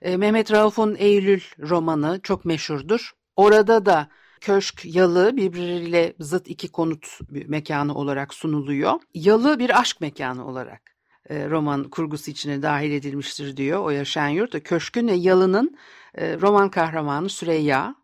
e, 0.01 0.17
Mehmet 0.17 0.51
Rauf'un 0.51 0.95
Eylül 0.95 1.41
romanı 1.59 2.19
çok 2.23 2.45
meşhurdur. 2.45 3.11
Orada 3.35 3.85
da 3.85 4.07
köşk, 4.43 4.85
yalı 4.85 5.37
birbiriyle 5.37 6.13
zıt 6.19 6.49
iki 6.49 6.71
konut 6.71 7.19
mekanı 7.29 7.95
olarak 7.95 8.33
sunuluyor. 8.33 8.93
Yalı 9.13 9.59
bir 9.59 9.79
aşk 9.79 10.01
mekanı 10.01 10.47
olarak 10.47 10.81
e, 11.29 11.49
roman 11.49 11.83
kurgusu 11.83 12.31
içine 12.31 12.61
dahil 12.61 12.91
edilmiştir 12.91 13.57
diyor 13.57 13.85
o 13.85 13.89
yaşayan 13.89 14.29
yurt. 14.29 14.63
Köşkün 14.63 15.07
ve 15.07 15.13
yalının 15.13 15.77
e, 16.15 16.37
roman 16.41 16.69
kahramanı 16.69 17.29
Süreyya 17.29 17.95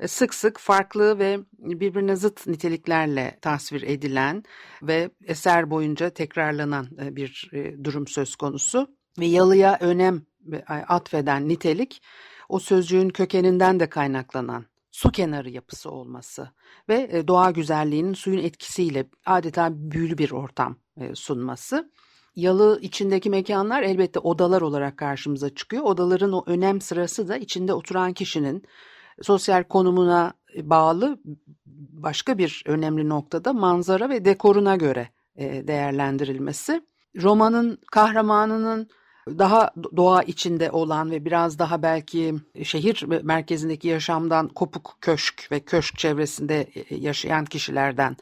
e, 0.00 0.08
sık 0.08 0.34
sık 0.34 0.58
farklı 0.58 1.18
ve 1.18 1.38
birbirine 1.52 2.16
zıt 2.16 2.46
niteliklerle 2.46 3.38
tasvir 3.42 3.82
edilen 3.82 4.42
ve 4.82 5.10
eser 5.24 5.70
boyunca 5.70 6.10
tekrarlanan 6.10 6.88
bir 6.90 7.50
durum 7.84 8.06
söz 8.06 8.36
konusu. 8.36 8.88
Ve 9.18 9.26
yalıya 9.26 9.78
önem 9.80 10.22
atfeden 10.68 11.48
nitelik 11.48 12.02
o 12.48 12.58
sözcüğün 12.58 13.08
kökeninden 13.08 13.80
de 13.80 13.88
kaynaklanan 13.88 14.64
su 14.90 15.10
kenarı 15.10 15.50
yapısı 15.50 15.90
olması 15.90 16.50
ve 16.88 17.08
e, 17.12 17.28
doğa 17.28 17.50
güzelliğinin 17.50 18.14
suyun 18.14 18.38
etkisiyle 18.38 19.06
adeta 19.26 19.68
büyülü 19.72 20.18
bir 20.18 20.30
ortam 20.30 20.76
e, 20.96 21.14
sunması. 21.14 21.92
Yalı 22.36 22.78
içindeki 22.82 23.30
mekanlar 23.30 23.82
elbette 23.82 24.18
odalar 24.18 24.62
olarak 24.62 24.96
karşımıza 24.96 25.54
çıkıyor. 25.54 25.82
Odaların 25.82 26.32
o 26.32 26.44
önem 26.46 26.80
sırası 26.80 27.28
da 27.28 27.36
içinde 27.36 27.72
oturan 27.72 28.12
kişinin 28.12 28.62
sosyal 29.22 29.64
konumuna 29.64 30.32
e, 30.56 30.70
bağlı 30.70 31.18
başka 31.92 32.38
bir 32.38 32.62
önemli 32.66 33.08
noktada 33.08 33.52
manzara 33.52 34.08
ve 34.08 34.24
dekoruna 34.24 34.76
göre 34.76 35.08
değerlendirilmesi. 35.38 36.82
Romanın 37.16 37.78
kahramanının 37.92 38.88
daha 39.28 39.70
doğa 39.96 40.22
içinde 40.22 40.70
olan 40.70 41.10
ve 41.10 41.24
biraz 41.24 41.58
daha 41.58 41.82
belki 41.82 42.34
şehir 42.62 43.04
merkezindeki 43.22 43.88
yaşamdan 43.88 44.48
kopuk 44.48 44.98
köşk 45.00 45.48
ve 45.52 45.60
köşk 45.60 45.98
çevresinde 45.98 46.60
e, 46.74 46.96
yaşayan 46.96 47.44
kişilerden 47.44 48.16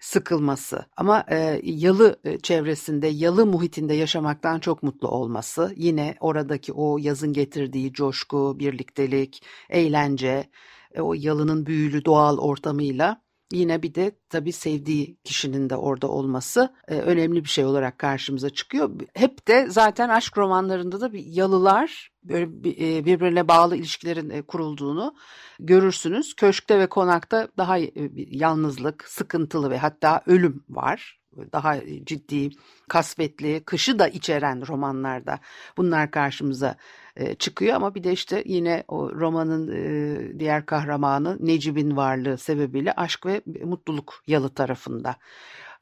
sıkılması. 0.00 0.86
Ama 0.96 1.24
e, 1.30 1.60
yalı 1.62 2.20
e, 2.24 2.38
çevresinde, 2.38 3.06
yalı 3.06 3.46
muhitinde 3.46 3.94
yaşamaktan 3.94 4.60
çok 4.60 4.82
mutlu 4.82 5.08
olması, 5.08 5.72
yine 5.76 6.16
oradaki 6.20 6.72
o 6.72 6.98
yazın 6.98 7.32
getirdiği 7.32 7.92
coşku, 7.92 8.56
birliktelik, 8.58 9.42
eğlence, 9.70 10.50
e, 10.94 11.00
o 11.00 11.14
yalının 11.14 11.66
büyülü 11.66 12.04
doğal 12.04 12.38
ortamıyla 12.38 13.23
Yine 13.54 13.82
bir 13.82 13.94
de 13.94 14.18
tabii 14.28 14.52
sevdiği 14.52 15.16
kişinin 15.24 15.70
de 15.70 15.76
orada 15.76 16.08
olması 16.08 16.74
e, 16.88 16.94
önemli 16.94 17.44
bir 17.44 17.48
şey 17.48 17.64
olarak 17.64 17.98
karşımıza 17.98 18.50
çıkıyor. 18.50 18.90
Hep 19.14 19.48
de 19.48 19.66
zaten 19.70 20.08
aşk 20.08 20.38
romanlarında 20.38 21.00
da 21.00 21.12
bir 21.12 21.24
yalılar 21.26 22.10
böyle 22.24 22.44
e, 22.68 23.04
birbirine 23.04 23.48
bağlı 23.48 23.76
ilişkilerin 23.76 24.30
e, 24.30 24.42
kurulduğunu 24.42 25.14
görürsünüz. 25.60 26.34
Köşkte 26.34 26.78
ve 26.78 26.86
konakta 26.86 27.48
daha 27.56 27.78
e, 27.78 27.90
yalnızlık, 28.16 29.04
sıkıntılı 29.08 29.70
ve 29.70 29.78
hatta 29.78 30.22
ölüm 30.26 30.64
var 30.68 31.23
daha 31.52 31.76
ciddi, 32.04 32.50
kasvetli, 32.88 33.62
kışı 33.64 33.98
da 33.98 34.08
içeren 34.08 34.66
romanlarda 34.68 35.38
bunlar 35.76 36.10
karşımıza 36.10 36.76
e, 37.16 37.34
çıkıyor 37.34 37.74
ama 37.74 37.94
bir 37.94 38.04
de 38.04 38.12
işte 38.12 38.42
yine 38.46 38.84
o 38.88 39.12
romanın 39.12 39.68
e, 39.68 40.38
diğer 40.38 40.66
kahramanı 40.66 41.36
Necip'in 41.40 41.96
varlığı 41.96 42.38
sebebiyle 42.38 42.92
aşk 42.92 43.26
ve 43.26 43.42
mutluluk 43.64 44.22
yalı 44.26 44.48
tarafında. 44.48 45.16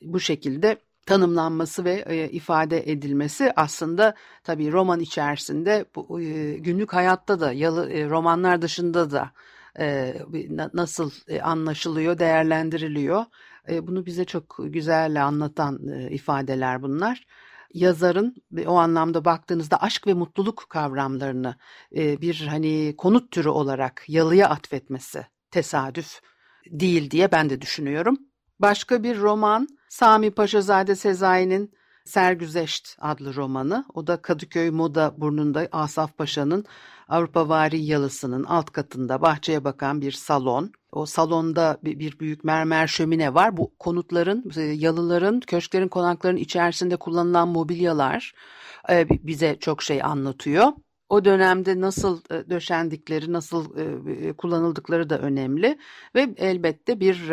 Bu 0.02 0.20
şekilde 0.20 0.76
tanımlanması 1.06 1.84
ve 1.84 2.04
e, 2.06 2.28
ifade 2.28 2.90
edilmesi 2.92 3.52
aslında 3.56 4.14
tabii 4.44 4.72
roman 4.72 5.00
içerisinde 5.00 5.84
bu, 5.96 6.20
günlük 6.58 6.92
hayatta 6.92 7.40
da 7.40 7.52
yalı 7.52 8.10
romanlar 8.10 8.62
dışında 8.62 9.10
da 9.10 9.30
nasıl 10.74 11.10
anlaşılıyor, 11.42 12.18
değerlendiriliyor. 12.18 13.24
Bunu 13.68 14.06
bize 14.06 14.24
çok 14.24 14.56
güzel 14.64 15.26
anlatan 15.26 15.78
ifadeler 16.10 16.82
bunlar. 16.82 17.26
Yazarın 17.74 18.36
o 18.66 18.74
anlamda 18.74 19.24
baktığınızda 19.24 19.82
aşk 19.82 20.06
ve 20.06 20.14
mutluluk 20.14 20.66
kavramlarını 20.68 21.56
bir 21.92 22.46
hani 22.46 22.94
konut 22.98 23.30
türü 23.30 23.48
olarak 23.48 24.04
yalıya 24.08 24.48
atfetmesi 24.48 25.26
tesadüf 25.50 26.20
değil 26.70 27.10
diye 27.10 27.32
ben 27.32 27.50
de 27.50 27.60
düşünüyorum. 27.60 28.18
Başka 28.58 29.02
bir 29.02 29.18
roman 29.18 29.68
Sami 29.88 30.30
Paşazade 30.30 30.94
Sezai'nin 30.94 31.72
Sergüzeşt 32.04 32.96
adlı 32.98 33.34
romanı. 33.34 33.84
O 33.94 34.06
da 34.06 34.22
Kadıköy 34.22 34.70
Moda 34.70 35.14
Burnu'nda 35.16 35.68
Asaf 35.72 36.18
Paşa'nın 36.18 36.64
Avrupa 37.08 37.48
Vari 37.48 37.84
Yalısı'nın 37.84 38.44
alt 38.44 38.70
katında 38.70 39.22
bahçeye 39.22 39.64
bakan 39.64 40.00
bir 40.00 40.12
salon. 40.12 40.72
O 40.92 41.06
salonda 41.06 41.78
bir 41.82 42.18
büyük 42.18 42.44
mermer 42.44 42.86
şömine 42.86 43.34
var. 43.34 43.56
Bu 43.56 43.74
konutların, 43.78 44.50
e, 44.56 44.60
yalıların, 44.60 45.40
köşklerin, 45.40 45.88
konakların 45.88 46.36
içerisinde 46.36 46.96
kullanılan 46.96 47.48
mobilyalar 47.48 48.32
e, 48.90 49.08
bize 49.08 49.56
çok 49.60 49.82
şey 49.82 50.02
anlatıyor 50.02 50.72
o 51.12 51.24
dönemde 51.24 51.80
nasıl 51.80 52.20
e, 52.30 52.50
döşendikleri, 52.50 53.32
nasıl 53.32 53.76
e, 53.78 54.32
kullanıldıkları 54.32 55.10
da 55.10 55.18
önemli 55.18 55.78
ve 56.14 56.34
elbette 56.36 57.00
bir 57.00 57.28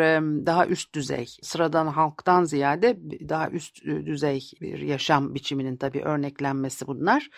daha 0.46 0.66
üst 0.66 0.94
düzey, 0.94 1.26
sıradan 1.42 1.86
halktan 1.86 2.44
ziyade 2.44 2.98
daha 3.28 3.50
üst 3.50 3.84
düzey 3.84 4.50
bir 4.60 4.78
yaşam 4.78 5.34
biçiminin 5.34 5.76
tabii 5.76 6.00
örneklenmesi 6.00 6.86
bunlar. 6.86 7.28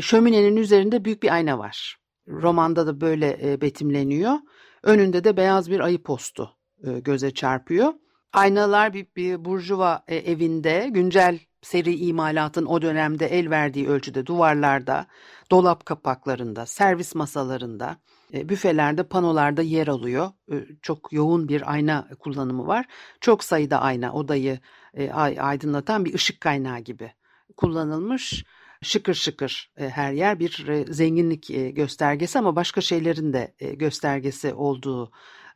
Şöminenin 0.00 0.56
üzerinde 0.56 1.04
büyük 1.04 1.22
bir 1.22 1.32
ayna 1.32 1.58
var. 1.58 1.96
Romanda 2.28 2.86
da 2.86 3.00
böyle 3.00 3.60
betimleniyor. 3.60 4.34
Önünde 4.82 5.24
de 5.24 5.36
beyaz 5.36 5.70
bir 5.70 5.80
ayı 5.80 6.02
postu 6.02 6.50
göze 6.82 7.30
çarpıyor. 7.30 7.92
Aynalar 8.32 8.94
bir, 8.94 9.06
bir 9.16 9.44
burjuva 9.44 10.02
evinde 10.08 10.88
güncel 10.90 11.38
seri 11.62 11.96
imalatın 11.96 12.66
o 12.66 12.82
dönemde 12.82 13.26
el 13.26 13.50
verdiği 13.50 13.88
ölçüde 13.88 14.26
duvarlarda, 14.26 15.06
dolap 15.50 15.86
kapaklarında, 15.86 16.66
servis 16.66 17.14
masalarında, 17.14 17.96
e, 18.34 18.48
büfelerde, 18.48 19.02
panolarda 19.02 19.62
yer 19.62 19.88
alıyor. 19.88 20.30
E, 20.52 20.54
çok 20.82 21.12
yoğun 21.12 21.48
bir 21.48 21.72
ayna 21.72 22.08
kullanımı 22.18 22.66
var. 22.66 22.86
Çok 23.20 23.44
sayıda 23.44 23.80
ayna 23.80 24.12
odayı 24.12 24.58
e, 24.94 25.10
aydınlatan 25.40 26.04
bir 26.04 26.14
ışık 26.14 26.40
kaynağı 26.40 26.78
gibi 26.78 27.12
kullanılmış. 27.56 28.44
Şıkır 28.82 29.14
şıkır 29.14 29.72
her 29.76 30.12
yer 30.12 30.38
bir 30.38 30.84
zenginlik 30.90 31.48
göstergesi 31.76 32.38
ama 32.38 32.56
başka 32.56 32.80
şeylerin 32.80 33.32
de 33.32 33.54
göstergesi 33.74 34.54
olduğu 34.54 35.12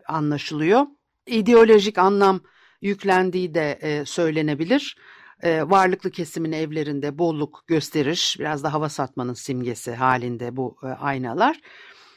anlaşılıyor. 0.08 0.86
İdeolojik 1.26 1.98
anlam 1.98 2.40
yüklendiği 2.80 3.54
de 3.54 4.02
söylenebilir 4.06 4.96
e, 5.42 5.70
varlıklı 5.70 6.10
kesimin 6.10 6.52
evlerinde 6.52 7.18
bolluk 7.18 7.64
gösteriş, 7.66 8.36
biraz 8.38 8.64
da 8.64 8.72
hava 8.72 8.88
satmanın 8.88 9.34
simgesi 9.34 9.94
halinde 9.94 10.56
bu 10.56 10.76
e, 10.82 10.86
aynalar. 10.86 11.60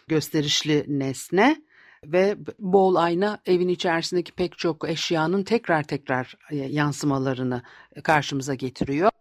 Gösterişli 0.08 0.86
nesne 0.88 1.62
ve 2.06 2.38
bol 2.60 2.96
ayna 2.96 3.40
evin 3.46 3.68
içerisindeki 3.68 4.32
pek 4.32 4.58
çok 4.58 4.90
eşyanın 4.90 5.44
tekrar 5.44 5.84
tekrar 5.84 6.36
e, 6.52 6.56
yansımalarını 6.56 7.64
karşımıza 8.04 8.54
getiriyor. 8.54 9.12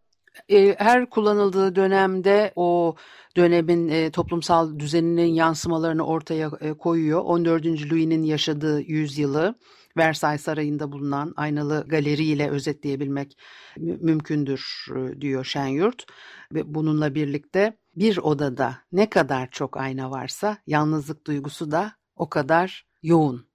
E, 0.48 0.74
her 0.78 1.10
kullanıldığı 1.10 1.76
dönemde 1.76 2.52
o 2.56 2.96
dönemin 3.36 3.88
e, 3.88 4.10
toplumsal 4.10 4.78
düzeninin 4.78 5.34
yansımalarını 5.34 6.06
ortaya 6.06 6.50
e, 6.60 6.72
koyuyor. 6.72 7.20
14. 7.24 7.64
Louis'nin 7.64 8.22
yaşadığı 8.22 8.80
yüzyılı 8.80 9.54
Versailles 9.96 10.42
Sarayı'nda 10.42 10.92
bulunan 10.92 11.32
aynalı 11.36 11.84
galeriyle 11.88 12.50
özetleyebilmek 12.50 13.38
mümkündür 13.76 14.86
e, 14.96 15.20
diyor 15.20 15.44
Şenyurt. 15.44 16.06
Ve 16.54 16.74
bununla 16.74 17.14
birlikte 17.14 17.78
bir 17.96 18.18
odada 18.18 18.78
ne 18.92 19.10
kadar 19.10 19.50
çok 19.50 19.76
ayna 19.76 20.10
varsa 20.10 20.58
yalnızlık 20.66 21.26
duygusu 21.26 21.70
da 21.70 21.92
o 22.16 22.28
kadar 22.28 22.86
yoğun. 23.02 23.46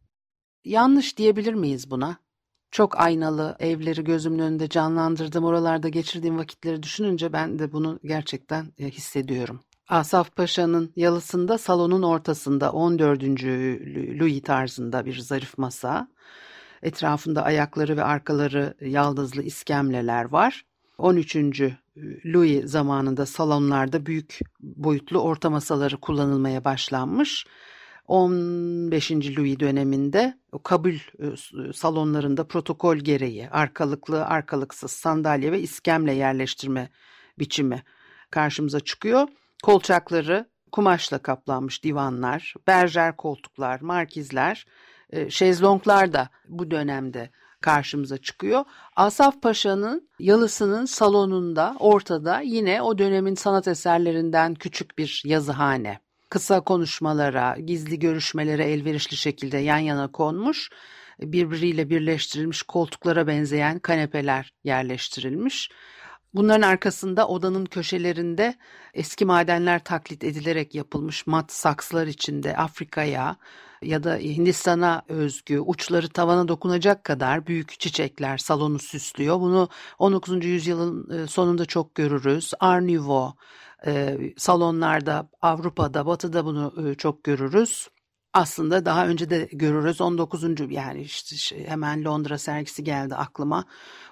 Yanlış 0.65 1.17
diyebilir 1.17 1.53
miyiz 1.53 1.91
buna? 1.91 2.17
Çok 2.71 2.99
aynalı 2.99 3.55
evleri 3.59 4.03
gözümün 4.03 4.39
önünde 4.39 4.69
canlandırdım. 4.69 5.43
Oralarda 5.43 5.89
geçirdiğim 5.89 6.37
vakitleri 6.37 6.83
düşününce 6.83 7.33
ben 7.33 7.59
de 7.59 7.71
bunu 7.71 7.99
gerçekten 8.03 8.65
e, 8.77 8.89
hissediyorum. 8.89 9.59
Asaf 9.89 10.35
Paşa'nın 10.35 10.93
yalısında 10.95 11.57
salonun 11.57 12.03
ortasında 12.03 12.71
14. 12.71 13.23
Louis 14.19 14.41
tarzında 14.41 15.05
bir 15.05 15.19
zarif 15.19 15.57
masa. 15.57 16.07
Etrafında 16.81 17.43
ayakları 17.43 17.97
ve 17.97 18.03
arkaları 18.03 18.73
yaldızlı 18.81 19.43
iskemleler 19.43 20.25
var. 20.25 20.65
13. 20.97 21.35
Louis 22.25 22.65
zamanında 22.65 23.25
salonlarda 23.25 24.05
büyük 24.05 24.39
boyutlu 24.59 25.19
orta 25.19 25.49
masaları 25.49 25.97
kullanılmaya 25.97 26.65
başlanmış. 26.65 27.45
15. 28.09 29.11
Louis 29.11 29.59
döneminde 29.59 30.37
kabul 30.63 30.93
e, 30.93 31.73
salonlarında 31.73 32.47
protokol 32.47 32.97
gereği 32.97 33.49
arkalıklı, 33.49 34.25
arkalıksız 34.25 34.91
sandalye 34.91 35.51
ve 35.51 35.61
iskemle 35.61 36.13
yerleştirme 36.13 36.89
biçimi 37.39 37.83
karşımıza 38.31 38.79
çıkıyor. 38.79 39.27
Kolçakları 39.63 40.49
kumaşla 40.71 41.17
kaplanmış 41.19 41.83
divanlar, 41.83 42.53
berjer 42.67 43.17
koltuklar, 43.17 43.81
markizler, 43.81 44.65
e, 45.09 45.29
şezlonglar 45.29 46.13
da 46.13 46.29
bu 46.47 46.71
dönemde 46.71 47.29
karşımıza 47.61 48.17
çıkıyor. 48.17 48.65
Asaf 48.95 49.41
Paşa'nın 49.41 50.09
yalısının 50.19 50.85
salonunda 50.85 51.75
ortada 51.79 52.39
yine 52.39 52.81
o 52.81 52.97
dönemin 52.97 53.35
sanat 53.35 53.67
eserlerinden 53.67 54.53
küçük 54.53 54.97
bir 54.97 55.21
yazıhane. 55.25 55.99
Kısa 56.29 56.61
konuşmalara, 56.61 57.57
gizli 57.65 57.99
görüşmelere 57.99 58.63
elverişli 58.63 59.17
şekilde 59.17 59.57
yan 59.57 59.77
yana 59.77 60.11
konmuş, 60.11 60.69
birbiriyle 61.19 61.89
birleştirilmiş 61.89 62.63
koltuklara 62.63 63.27
benzeyen 63.27 63.79
kanepeler 63.79 64.53
yerleştirilmiş. 64.63 65.69
Bunların 66.33 66.61
arkasında 66.61 67.27
odanın 67.27 67.65
köşelerinde 67.65 68.55
eski 68.93 69.25
madenler 69.25 69.83
taklit 69.83 70.23
edilerek 70.23 70.75
yapılmış 70.75 71.27
mat 71.27 71.51
saksılar 71.51 72.07
içinde 72.07 72.57
Afrika'ya 72.57 73.35
ya 73.81 74.03
da 74.03 74.15
Hindistan'a 74.15 75.01
özgü 75.07 75.59
uçları 75.59 76.09
tavana 76.09 76.47
dokunacak 76.47 77.03
kadar 77.03 77.47
büyük 77.47 77.79
çiçekler 77.79 78.37
salonu 78.37 78.79
süslüyor. 78.79 79.39
Bunu 79.39 79.69
19. 79.99 80.45
yüzyılın 80.45 81.23
e, 81.23 81.27
sonunda 81.27 81.65
çok 81.65 81.95
görürüz. 81.95 82.53
Art 82.59 82.83
Nouveau 82.83 83.33
salonlarda 84.37 85.29
Avrupa'da, 85.41 86.05
Batı'da 86.05 86.45
bunu 86.45 86.95
çok 86.97 87.23
görürüz. 87.23 87.89
Aslında 88.33 88.85
daha 88.85 89.07
önce 89.07 89.29
de 89.29 89.49
görürüz 89.51 90.01
19. 90.01 90.43
yani 90.69 91.01
işte 91.01 91.35
şey, 91.35 91.67
hemen 91.67 92.05
Londra 92.05 92.37
sergisi 92.37 92.83
geldi 92.83 93.15
aklıma. 93.15 93.65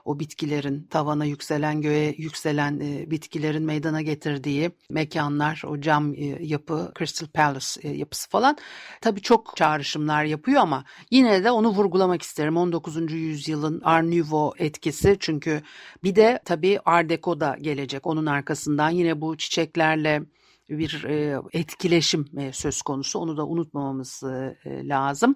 O 0.06 0.19
bitkilerin 0.19 0.88
tavana 0.89 1.25
yükselen 1.25 1.82
göğe 1.82 2.15
yükselen 2.17 2.80
e, 2.80 3.12
bitkilerin 3.12 3.63
meydana 3.63 4.01
getirdiği 4.01 4.71
mekanlar, 4.89 5.62
o 5.67 5.82
cam 5.82 6.13
e, 6.13 6.25
yapı, 6.39 6.91
Crystal 6.97 7.27
Palace 7.27 7.82
e, 7.84 7.89
yapısı 7.89 8.30
falan. 8.30 8.58
Tabii 9.01 9.21
çok 9.21 9.56
çağrışımlar 9.56 10.23
yapıyor 10.23 10.62
ama 10.62 10.84
yine 11.12 11.43
de 11.43 11.51
onu 11.51 11.69
vurgulamak 11.69 12.21
isterim. 12.21 12.58
19. 12.58 13.12
yüzyılın 13.12 13.82
Art 13.84 14.06
Nouveau 14.06 14.53
etkisi 14.58 15.17
çünkü 15.19 15.62
bir 16.03 16.15
de 16.15 16.39
tabii 16.45 16.80
Art 16.86 17.10
Deco 17.10 17.39
da 17.39 17.58
gelecek 17.62 18.08
onun 18.08 18.25
arkasından 18.25 18.89
yine 18.89 19.21
bu 19.21 19.38
çiçeklerle 19.38 20.21
bir 20.69 21.03
e, 21.03 21.41
etkileşim 21.53 22.25
e, 22.38 22.53
söz 22.53 22.82
konusu. 22.82 23.19
Onu 23.19 23.38
da 23.38 23.47
unutmamamız 23.47 24.23
e, 24.23 24.58
lazım. 24.88 25.36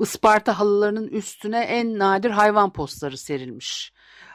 Isparta 0.00 0.58
halılarının 0.58 1.08
üstüne 1.08 1.60
en 1.60 1.98
nadir 1.98 2.30
hayvan 2.30 2.72
postları 2.72 3.18
serilmiş. 3.18 3.92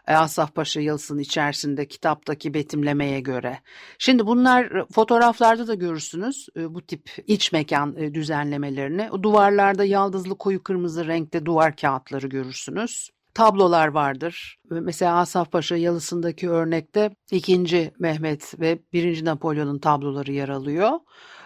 Asaf 0.08 0.56
Paşa 0.56 0.82
yalısının 0.82 1.20
içerisinde 1.20 1.88
kitaptaki 1.88 2.54
betimlemeye 2.54 3.20
göre. 3.20 3.60
Şimdi 3.98 4.28
bunlar 4.28 4.86
fotoğraflarda 4.92 5.68
da 5.68 5.74
görürsünüz 5.74 6.48
bu 6.56 6.86
tip 6.86 7.10
iç 7.28 7.52
mekan 7.52 8.14
düzenlemelerini. 8.14 9.10
Duvarlarda 9.24 9.86
yaldızlı 9.86 10.38
koyu 10.38 10.64
kırmızı 10.64 11.08
renkte 11.08 11.46
duvar 11.46 11.76
kağıtları 11.76 12.28
görürsünüz 12.28 13.10
tablolar 13.40 13.88
vardır. 13.88 14.58
Mesela 14.70 15.18
Asaf 15.18 15.52
Paşa 15.52 15.76
yalısındaki 15.76 16.50
örnekte 16.50 17.10
2. 17.32 17.92
Mehmet 18.00 18.60
ve 18.60 18.80
1. 18.94 19.26
Napolyon'un 19.26 19.80
tabloları 19.80 20.32
yer 20.32 20.50
alıyor. 20.50 20.92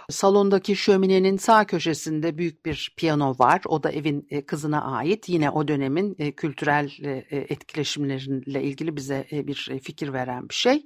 Salondaki 0.09 0.75
şöminenin 0.75 1.37
sağ 1.37 1.65
köşesinde 1.65 2.37
büyük 2.37 2.65
bir 2.65 2.93
piyano 2.97 3.35
var. 3.39 3.61
O 3.65 3.83
da 3.83 3.91
evin 3.91 4.27
e, 4.29 4.45
kızına 4.45 4.83
ait. 4.83 5.29
Yine 5.29 5.49
o 5.49 5.67
dönemin 5.67 6.15
e, 6.19 6.31
kültürel 6.31 6.91
e, 7.03 7.37
etkileşimleriyle 7.37 8.63
ilgili 8.63 8.95
bize 8.95 9.27
bir 9.31 9.79
fikir 9.83 10.13
veren 10.13 10.49
bir 10.49 10.55
şey. 10.55 10.85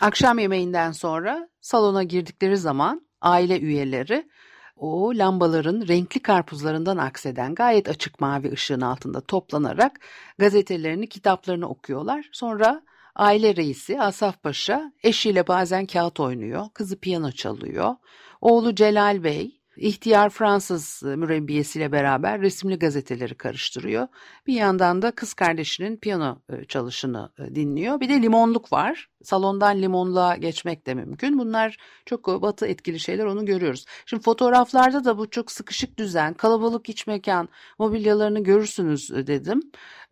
Akşam 0.00 0.38
yemeğinden 0.38 0.92
sonra 0.92 1.48
salona 1.60 2.02
girdikleri 2.02 2.56
zaman 2.56 3.06
aile 3.20 3.60
üyeleri 3.60 4.28
o 4.76 5.12
lambaların 5.14 5.88
renkli 5.88 6.22
karpuzlarından 6.22 6.96
akseden 6.96 7.54
gayet 7.54 7.88
açık 7.88 8.20
mavi 8.20 8.52
ışığın 8.52 8.80
altında 8.80 9.20
toplanarak 9.20 10.00
gazetelerini, 10.38 11.08
kitaplarını 11.08 11.68
okuyorlar. 11.68 12.28
Sonra 12.32 12.82
aile 13.14 13.56
reisi 13.56 14.00
Asaf 14.00 14.42
Paşa 14.42 14.92
eşiyle 15.02 15.46
bazen 15.46 15.86
kağıt 15.86 16.20
oynuyor, 16.20 16.66
kızı 16.74 17.00
piyano 17.00 17.32
çalıyor. 17.32 17.94
Oğlu 18.40 18.74
Celal 18.74 19.24
Bey 19.24 19.61
İhtiyar 19.76 20.30
Fransız 20.30 21.02
e, 21.02 21.16
mürebbiyesiyle 21.16 21.92
beraber 21.92 22.40
resimli 22.40 22.78
gazeteleri 22.78 23.34
karıştırıyor. 23.34 24.08
Bir 24.46 24.54
yandan 24.54 25.02
da 25.02 25.10
kız 25.10 25.34
kardeşinin 25.34 25.96
piyano 25.96 26.38
e, 26.48 26.64
çalışını 26.64 27.32
e, 27.38 27.54
dinliyor. 27.54 28.00
Bir 28.00 28.08
de 28.08 28.22
limonluk 28.22 28.72
var. 28.72 29.08
Salondan 29.22 29.82
limonluğa 29.82 30.36
geçmek 30.36 30.86
de 30.86 30.94
mümkün. 30.94 31.38
Bunlar 31.38 31.76
çok 32.06 32.42
batı 32.42 32.66
etkili 32.66 33.00
şeyler 33.00 33.24
onu 33.24 33.46
görüyoruz. 33.46 33.84
Şimdi 34.06 34.22
fotoğraflarda 34.22 35.04
da 35.04 35.18
bu 35.18 35.30
çok 35.30 35.50
sıkışık 35.50 35.98
düzen, 35.98 36.34
kalabalık 36.34 36.88
iç 36.88 37.06
mekan 37.06 37.48
mobilyalarını 37.78 38.42
görürsünüz 38.42 39.10
dedim. 39.10 39.62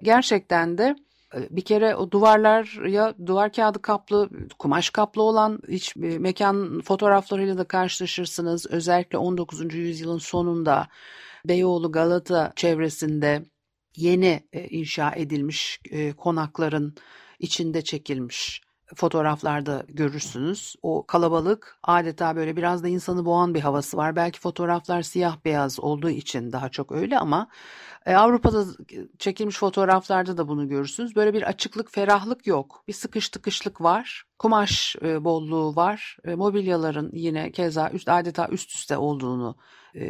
Gerçekten 0.02 0.78
de 0.78 0.96
bir 1.50 1.62
kere 1.62 1.96
o 1.96 2.10
duvarlar 2.10 2.86
ya 2.88 3.14
duvar 3.26 3.52
kağıdı 3.52 3.82
kaplı, 3.82 4.30
kumaş 4.58 4.90
kaplı 4.90 5.22
olan 5.22 5.60
hiç 5.68 5.96
mekan 5.96 6.80
fotoğraflarıyla 6.80 7.58
da 7.58 7.64
karşılaşırsınız. 7.64 8.66
Özellikle 8.66 9.18
19. 9.18 9.74
yüzyılın 9.74 10.18
sonunda 10.18 10.88
Beyoğlu 11.48 11.92
Galata 11.92 12.52
çevresinde 12.56 13.44
yeni 13.96 14.48
inşa 14.70 15.12
edilmiş 15.16 15.80
konakların 16.16 16.94
içinde 17.38 17.82
çekilmiş 17.82 18.62
fotoğraflarda 18.96 19.84
görürsünüz. 19.88 20.76
O 20.82 21.06
kalabalık 21.06 21.78
adeta 21.82 22.36
böyle 22.36 22.56
biraz 22.56 22.82
da 22.82 22.88
insanı 22.88 23.24
boğan 23.24 23.54
bir 23.54 23.60
havası 23.60 23.96
var. 23.96 24.16
Belki 24.16 24.40
fotoğraflar 24.40 25.02
siyah 25.02 25.36
beyaz 25.44 25.80
olduğu 25.80 26.10
için 26.10 26.52
daha 26.52 26.68
çok 26.68 26.92
öyle 26.92 27.18
ama 27.18 27.48
e, 28.06 28.14
Avrupa'da 28.14 28.64
çekilmiş 29.18 29.58
fotoğraflarda 29.58 30.36
da 30.36 30.48
bunu 30.48 30.68
görürsünüz. 30.68 31.16
Böyle 31.16 31.34
bir 31.34 31.42
açıklık, 31.42 31.92
ferahlık 31.92 32.46
yok. 32.46 32.84
Bir 32.88 32.92
sıkış 32.92 33.28
tıkışlık 33.28 33.80
var. 33.80 34.24
Kumaş 34.38 34.96
e, 35.02 35.24
bolluğu 35.24 35.76
var. 35.76 36.16
E, 36.24 36.34
mobilyaların 36.34 37.10
yine 37.12 37.52
keza 37.52 37.90
üst 37.90 38.08
adeta 38.08 38.48
üst 38.48 38.70
üste 38.74 38.96
olduğunu 38.96 39.56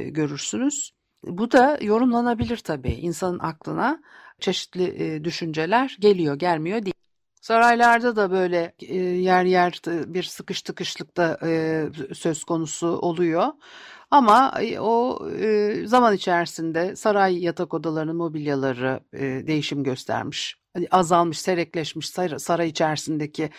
görürsünüz. 0.07 0.91
Bu 1.25 1.53
da 1.53 1.79
yorumlanabilir 1.81 2.57
tabii. 2.57 2.93
İnsanın 2.93 3.39
aklına 3.39 4.03
çeşitli 4.41 5.25
düşünceler 5.25 5.97
geliyor, 6.01 6.35
gelmiyor 6.39 6.83
değil. 6.83 6.95
Saraylarda 7.41 8.17
da 8.17 8.31
böyle 8.31 8.75
e, 8.81 8.97
yer 8.97 9.45
yer 9.45 9.81
bir 9.87 10.23
sıkış 10.23 10.63
tıkışlıkta 10.63 11.39
e, 11.43 11.85
söz 12.15 12.45
konusu 12.45 12.89
oluyor. 12.89 13.47
Ama 14.11 14.55
e, 14.61 14.81
o 14.81 15.29
zaman 15.85 16.15
içerisinde 16.15 16.97
saray 16.97 17.45
yatak 17.45 17.75
odalarının 17.75 18.17
mobilyaları 18.17 19.01
değişim 19.47 19.85
göstermiş. 19.85 20.61
Hani 20.75 20.89
azalmış, 20.91 21.41
serekleşmiş 21.41 22.11
saray 22.39 22.69
içerisindeki 22.69 23.51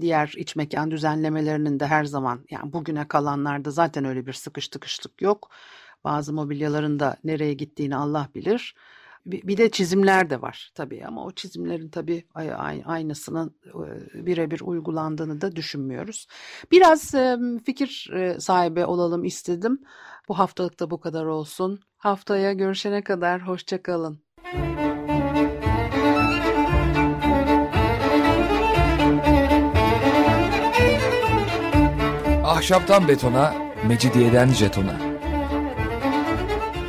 diğer 0.00 0.34
iç 0.36 0.56
mekan 0.56 0.90
düzenlemelerinin 0.90 1.80
de 1.80 1.86
her 1.86 2.04
zaman 2.04 2.44
yani 2.50 2.72
bugüne 2.72 3.08
kalanlarda 3.08 3.70
zaten 3.70 4.04
öyle 4.04 4.26
bir 4.26 4.32
sıkış 4.32 4.68
tıkışlık 4.68 5.22
yok. 5.22 5.50
Bazı 6.04 6.32
mobilyaların 6.32 7.00
da 7.00 7.16
nereye 7.24 7.54
gittiğini 7.54 7.96
Allah 7.96 8.28
bilir. 8.34 8.74
Bir 9.26 9.56
de 9.56 9.70
çizimler 9.70 10.30
de 10.30 10.42
var 10.42 10.70
tabii 10.74 11.04
ama 11.06 11.24
o 11.24 11.30
çizimlerin 11.30 11.88
tabii 11.88 12.26
aynısının 12.84 13.56
e, 13.66 14.26
birebir 14.26 14.60
uygulandığını 14.60 15.40
da 15.40 15.56
düşünmüyoruz. 15.56 16.26
Biraz 16.70 17.14
fikir 17.66 18.10
e, 18.14 18.40
sahibi 18.40 18.84
olalım 18.84 19.24
istedim. 19.24 19.80
Bu 20.28 20.38
haftalık 20.38 20.80
da 20.80 20.90
bu 20.90 21.00
kadar 21.00 21.24
olsun. 21.24 21.80
Haftaya 21.98 22.52
görüşene 22.52 23.04
kadar 23.04 23.48
hoşçakalın. 23.48 24.22
Ahşaptan 32.44 33.08
betona, 33.08 33.54
mecidiyeden 33.88 34.48
jetona. 34.48 35.11